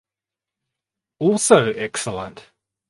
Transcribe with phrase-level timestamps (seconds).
[1.19, 2.47] Also excellent.